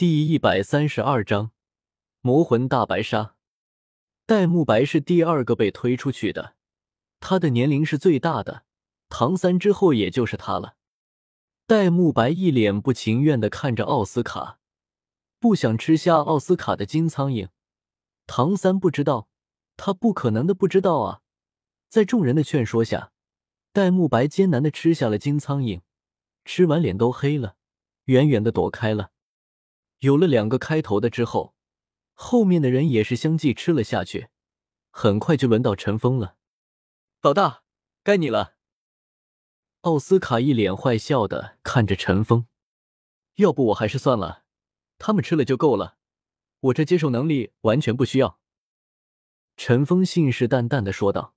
[0.00, 1.50] 第一百三十二章
[2.22, 3.36] 魔魂大白鲨。
[4.24, 6.54] 戴沐白是第二个被推出去的，
[7.20, 8.64] 他的年龄是最大的，
[9.10, 10.76] 唐三之后也就是他了。
[11.66, 14.58] 戴沐白一脸不情愿的看着奥斯卡，
[15.38, 17.50] 不想吃下奥斯卡的金苍蝇。
[18.26, 19.28] 唐三不知道，
[19.76, 21.20] 他不可能的不知道啊！
[21.90, 23.12] 在众人的劝说下，
[23.74, 25.82] 戴沐白艰难的吃下了金苍蝇，
[26.46, 27.56] 吃完脸都黑了，
[28.06, 29.10] 远远的躲开了。
[30.00, 31.54] 有了两个开头的之后，
[32.12, 34.28] 后面的人也是相继吃了下去。
[34.90, 36.36] 很快就轮到陈峰了。
[37.22, 37.62] 老大，
[38.02, 38.56] 该你了。
[39.82, 42.46] 奥斯卡一脸坏笑的看着陈峰，
[43.36, 44.44] 要不我还是算了，
[44.98, 45.96] 他们吃了就够了，
[46.60, 48.40] 我这接受能力完全不需要。
[49.56, 51.34] 陈峰信誓旦旦的说道。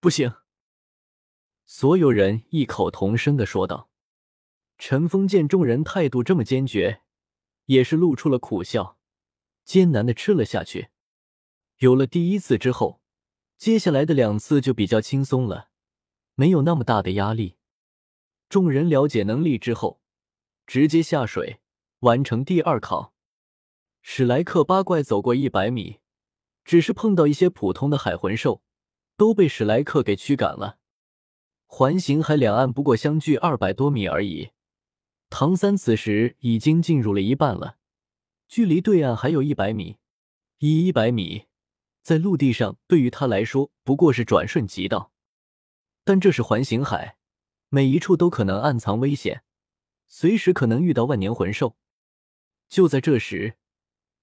[0.00, 0.32] 不行！
[1.64, 3.88] 所有人异口同声的说道。
[4.76, 7.02] 陈峰见众人态度这么坚决。
[7.68, 8.98] 也是露出了苦笑，
[9.64, 10.88] 艰难的吃了下去。
[11.78, 13.00] 有了第一次之后，
[13.58, 15.68] 接下来的两次就比较轻松了，
[16.34, 17.56] 没有那么大的压力。
[18.48, 20.00] 众人了解能力之后，
[20.66, 21.60] 直接下水
[22.00, 23.12] 完成第二考。
[24.00, 25.98] 史莱克八怪走过一百米，
[26.64, 28.62] 只是碰到一些普通的海魂兽，
[29.18, 30.78] 都被史莱克给驱赶了。
[31.66, 34.52] 环形海两岸不过相距二百多米而已。
[35.30, 37.76] 唐三此时已经进入了一半了，
[38.48, 39.98] 距离对岸还有一百米。
[40.58, 41.44] 以一百米，
[42.02, 45.12] 在陆地上对于他来说不过是转瞬即到，
[46.02, 47.16] 但这是环形海，
[47.68, 49.44] 每一处都可能暗藏危险，
[50.08, 51.76] 随时可能遇到万年魂兽。
[52.68, 53.56] 就在这时，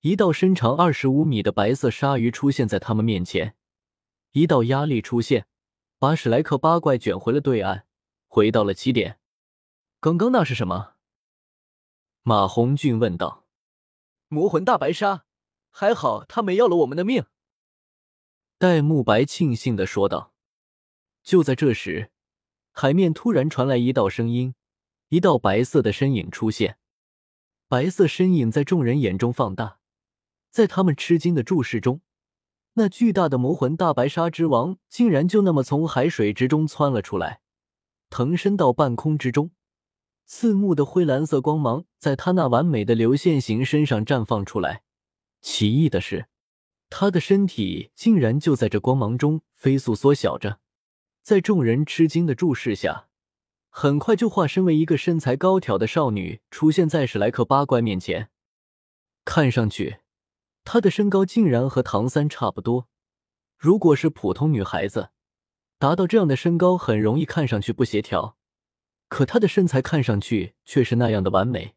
[0.00, 3.54] 一道身长二十五米的白色鲨鱼出现在他们面前，
[4.32, 5.46] 一道压力出现，
[5.98, 7.86] 把史莱克八怪卷回了对岸，
[8.26, 9.17] 回到了起点。
[10.00, 10.94] 刚刚那是什么？
[12.22, 13.44] 马红俊问道。
[14.28, 15.24] 魔魂大白鲨，
[15.70, 17.24] 还好他没要了我们的命。
[18.58, 20.32] 戴沐白庆幸的说道。
[21.24, 22.12] 就在这时，
[22.70, 24.54] 海面突然传来一道声音，
[25.08, 26.78] 一道白色的身影出现。
[27.66, 29.80] 白色身影在众人眼中放大，
[30.52, 32.02] 在他们吃惊的注视中，
[32.74, 37.40] 那巨大的魔魂大白鲨之王竟然就那么从海水之中窜了出来，
[38.08, 39.50] 腾身到半空之中。
[40.30, 44.82] 刺目的灰蓝色光芒在他那完美的流线型身上绽放出来。
[45.40, 46.26] 奇异的是，
[46.90, 50.60] 他的身体竟然就在这光芒中飞速缩小着，
[51.22, 53.08] 在众人吃惊的注视下，
[53.70, 58.28] 很快就化身为一个身材高挑的少女，出现在史莱克八怪面前。
[59.24, 60.00] 看上去，
[60.62, 62.86] 她的身高竟然和唐三差不多。
[63.56, 65.08] 如果是普通女孩子，
[65.78, 68.37] 达到这样的身高很容易看上去不协调。
[69.08, 71.74] 可她的身材看上去却是那样的完美，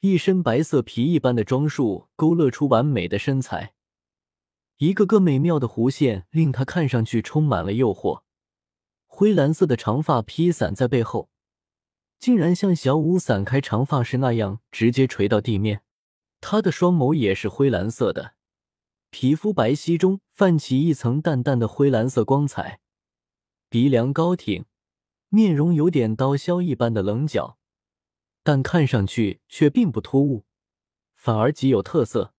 [0.00, 3.74] 一身白色皮一般的装束勾勒出完美的身材，
[4.78, 8.22] 一个个美妙的弧线令她看上去充满了诱惑。
[9.06, 11.30] 灰蓝色的长发披散在背后，
[12.18, 15.82] 竟然像小舞散开长发时那样直接垂到地面。
[16.40, 18.34] 她的双眸也是灰蓝色的，
[19.10, 22.80] 皮肤白皙中泛起一层淡淡的灰蓝色光彩，
[23.70, 24.64] 鼻梁高挺。
[25.34, 27.58] 面容有点刀削一般的棱角，
[28.44, 30.44] 但看上去却并不突兀，
[31.16, 32.32] 反而极有特色，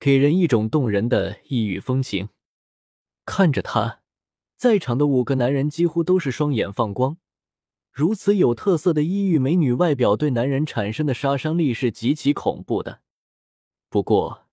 [0.00, 2.30] 给人一种动人的异域风情。
[3.26, 4.00] 看着他，
[4.56, 7.18] 在场的五个男人几乎都是双眼放光。
[7.92, 13.02] 如此有特色的异域美女，外表对男人产生的杀伤力是极其恐怖的。
[13.90, 14.46] 不过，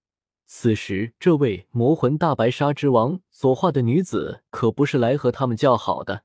[0.45, 6.23] 此时这位魔魂大白鲨之王所化的女子可不是来和他们叫好的。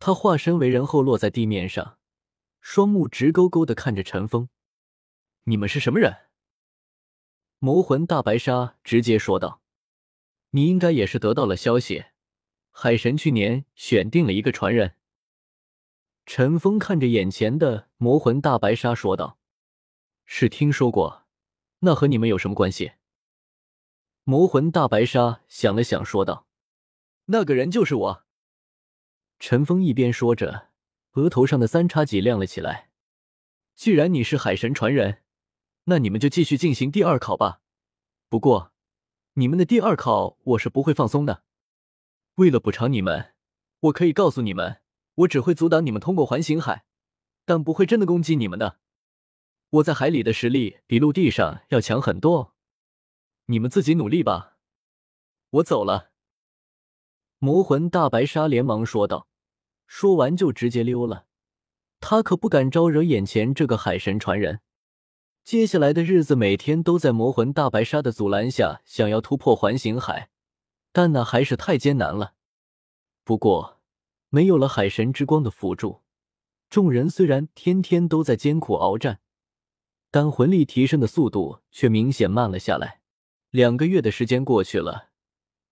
[0.00, 1.98] 他化身为人后落在地面上，
[2.60, 4.48] 双目直勾勾的看着陈峰
[5.44, 6.28] ：“你们是什么人？”
[7.58, 9.60] 魔魂大白鲨直接说道
[10.50, 12.04] ：“你应该也是得到了消息，
[12.70, 14.94] 海神去年选定了一个传人。”
[16.24, 19.38] 陈峰看着眼前的魔魂大白鲨说道
[20.24, 21.26] ：“是听说过，
[21.80, 22.92] 那和你们有什么关系？”
[24.22, 26.46] 魔魂大白鲨想了想说道
[27.26, 28.24] ：“那个人就是我。”
[29.38, 30.70] 陈峰一边说着，
[31.12, 32.90] 额头上的三叉戟亮了起来。
[33.76, 35.22] 既然你是海神传人，
[35.84, 37.60] 那你们就继续进行第二考吧。
[38.28, 38.72] 不过，
[39.34, 41.44] 你们的第二考我是不会放松的。
[42.34, 43.34] 为了补偿你们，
[43.80, 44.80] 我可以告诉你们，
[45.14, 46.84] 我只会阻挡你们通过环形海，
[47.44, 48.80] 但不会真的攻击你们的。
[49.70, 52.56] 我在海里的实力比陆地上要强很多，
[53.46, 54.56] 你们自己努力吧。
[55.50, 56.10] 我走了。
[57.38, 59.27] 魔魂大白鲨连忙说道。
[59.88, 61.24] 说完就直接溜了，
[61.98, 64.60] 他可不敢招惹眼前这个海神传人。
[65.42, 70.28] 接下来的日子，每天都在魔魂大白鲨的阻拦下，想要突破环形海，
[70.92, 72.34] 但那还是太艰难了。
[73.24, 73.80] 不过，
[74.28, 76.02] 没有了海神之光的辅助，
[76.68, 79.20] 众人虽然天天都在艰苦鏖战，
[80.10, 83.00] 但魂力提升的速度却明显慢了下来。
[83.50, 85.08] 两个月的时间过去了，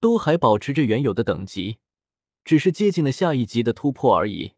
[0.00, 1.78] 都还保持着原有的等级，
[2.46, 4.54] 只是接近了下一级的突破而已。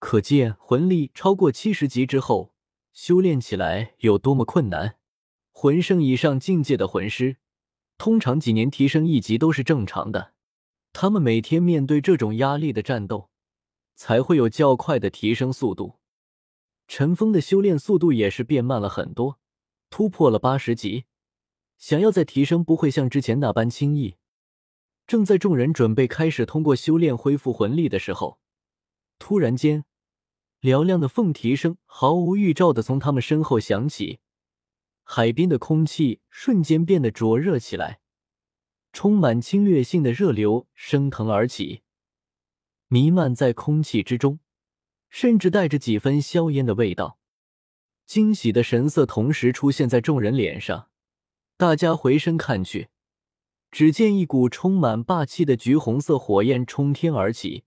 [0.00, 2.52] 可见魂力超过七十级之后。
[2.92, 4.96] 修炼起来有多么困难？
[5.52, 7.36] 魂圣以上境界的魂师，
[7.98, 10.32] 通常几年提升一级都是正常的。
[10.94, 13.28] 他们每天面对这种压力的战斗，
[13.94, 15.96] 才会有较快的提升速度。
[16.88, 19.38] 陈峰的修炼速度也是变慢了很多，
[19.90, 21.04] 突破了八十级，
[21.76, 24.14] 想要再提升，不会像之前那般轻易。
[25.06, 28.38] 正在众人准备开始通过修炼恢复魂力的时候，
[29.18, 29.84] 突然间。
[30.62, 34.18] 嘹亮的凤啼声毫无预兆的从他们身后响起，
[35.04, 38.00] 海边的空气瞬间变得灼热起来，
[38.92, 41.82] 充满侵略性的热流升腾而起，
[42.88, 44.40] 弥漫在空气之中，
[45.08, 47.18] 甚至带着几分硝烟的味道。
[48.06, 50.88] 惊喜的神色同时出现在众人脸上，
[51.56, 52.88] 大家回身看去，
[53.76, 57.64] 只见一股充满霸气的橘红色火焰冲天而起。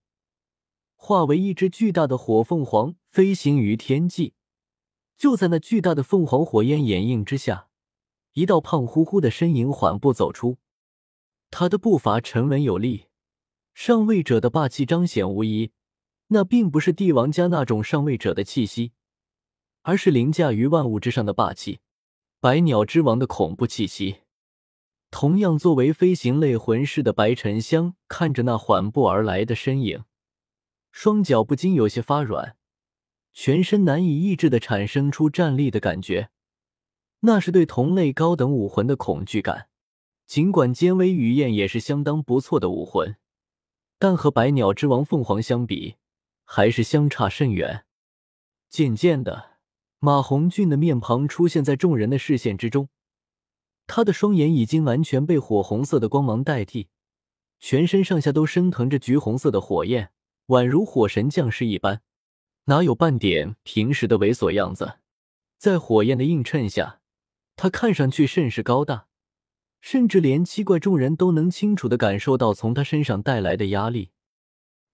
[0.96, 4.34] 化为一只巨大的火凤凰飞行于天际，
[5.16, 7.68] 就在那巨大的凤凰火焰掩映之下，
[8.34, 10.58] 一道胖乎乎的身影缓步走出。
[11.52, 13.06] 他的步伐沉稳有力，
[13.76, 15.74] 上位者的霸气彰显无疑。
[16.30, 18.94] 那并不是帝王家那种上位者的气息，
[19.84, 21.82] 而是凌驾于万物之上的霸气——
[22.42, 24.22] 百鸟之王的恐怖气息。
[25.12, 30.04] 同样作为飞行类魂师的白沉香，看着那缓步而来的身影。
[30.92, 32.56] 双脚不禁有些发软，
[33.34, 36.30] 全身难以抑制的产生出战栗的感觉，
[37.22, 39.68] 那是对同类高等武魂的恐惧感。
[40.26, 43.16] 尽管尖尾雨燕也是相当不错的武魂，
[43.98, 45.96] 但和百鸟之王凤凰相比，
[46.46, 47.86] 还是相差甚远。
[48.70, 49.58] 渐渐的，
[49.98, 52.90] 马红俊的面庞出现在众人的视线之中，
[53.92, 56.90] 他的双眼已经完全被火红色的光芒代替，
[57.60, 60.12] 全身上下都升腾着橘红色的火焰。
[60.50, 62.04] 宛如火神降世一般，
[62.66, 65.00] 哪有半点平时的猥琐样子？
[65.58, 67.02] 在火焰的映衬下，
[67.56, 69.08] 他看上去甚是高大，
[69.82, 74.12] 甚至连七怪众人都能清楚的感受到从他身上带来的压力。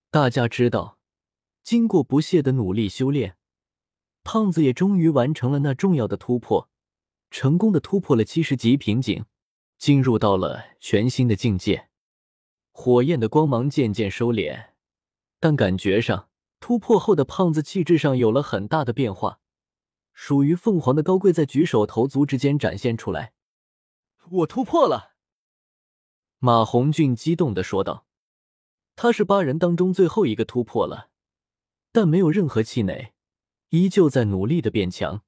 [0.09, 0.97] 大家知道，
[1.63, 3.36] 经过不懈的努力修炼，
[4.24, 6.69] 胖子也终于完成了那重要的突破，
[7.30, 9.25] 成功的突破了七十级瓶颈，
[9.77, 11.89] 进入到了全新的境界。
[12.72, 14.69] 火焰的光芒渐渐收敛。
[15.39, 16.30] 但感觉上，
[16.60, 19.39] 突破后的胖子气质上有了很大的变化，
[20.13, 23.33] 属于凤凰的高贵在举手投足之间展现出来。
[24.31, 25.16] 我突破了！
[26.39, 28.07] 马红俊激动的说道
[28.95, 31.10] ：“他是八人当中最后一个突破了，
[31.92, 33.13] 但没有任何气馁，
[33.69, 35.21] 依旧在努力的变强。”